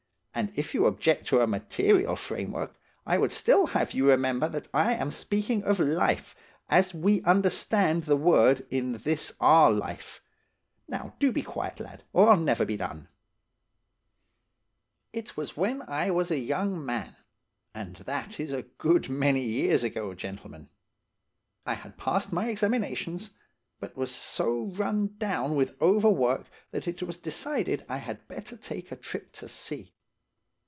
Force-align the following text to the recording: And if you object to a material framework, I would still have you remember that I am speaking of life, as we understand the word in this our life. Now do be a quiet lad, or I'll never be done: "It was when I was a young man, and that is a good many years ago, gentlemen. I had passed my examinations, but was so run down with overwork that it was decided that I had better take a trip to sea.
And 0.33 0.53
if 0.55 0.73
you 0.73 0.85
object 0.85 1.27
to 1.27 1.41
a 1.41 1.45
material 1.45 2.15
framework, 2.15 2.79
I 3.05 3.17
would 3.17 3.33
still 3.33 3.67
have 3.67 3.91
you 3.93 4.07
remember 4.09 4.47
that 4.47 4.69
I 4.73 4.93
am 4.93 5.11
speaking 5.11 5.61
of 5.65 5.77
life, 5.77 6.35
as 6.69 6.93
we 6.93 7.21
understand 7.23 8.05
the 8.05 8.15
word 8.15 8.65
in 8.69 8.93
this 8.93 9.33
our 9.41 9.69
life. 9.69 10.21
Now 10.87 11.15
do 11.19 11.33
be 11.33 11.41
a 11.41 11.43
quiet 11.43 11.81
lad, 11.81 12.05
or 12.13 12.29
I'll 12.29 12.37
never 12.37 12.63
be 12.63 12.77
done: 12.77 13.09
"It 15.11 15.35
was 15.35 15.57
when 15.57 15.81
I 15.83 16.09
was 16.11 16.31
a 16.31 16.39
young 16.39 16.83
man, 16.83 17.17
and 17.75 17.97
that 17.97 18.39
is 18.39 18.53
a 18.53 18.63
good 18.63 19.09
many 19.09 19.41
years 19.43 19.83
ago, 19.83 20.13
gentlemen. 20.13 20.69
I 21.65 21.73
had 21.73 21.97
passed 21.97 22.31
my 22.31 22.47
examinations, 22.47 23.31
but 23.81 23.97
was 23.97 24.15
so 24.15 24.67
run 24.77 25.15
down 25.17 25.55
with 25.55 25.75
overwork 25.81 26.45
that 26.71 26.87
it 26.87 27.03
was 27.03 27.17
decided 27.17 27.81
that 27.81 27.91
I 27.91 27.97
had 27.97 28.29
better 28.29 28.55
take 28.55 28.93
a 28.93 28.95
trip 28.95 29.33
to 29.33 29.49
sea. 29.49 29.93